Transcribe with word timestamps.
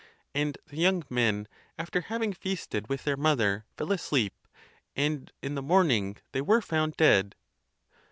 And 0.33 0.57
the 0.65 0.77
young 0.77 1.03
men, 1.11 1.47
after 1.77 2.01
having 2.01 2.33
feasted 2.33 2.89
with 2.89 3.03
their 3.03 3.15
mother, 3.15 3.65
fell 3.77 3.91
asleep; 3.91 4.33
and 4.95 5.31
in 5.43 5.53
the 5.53 5.61
morning 5.61 6.17
they 6.31 6.41
were 6.41 6.59
found 6.59 6.97
dead. 6.97 7.35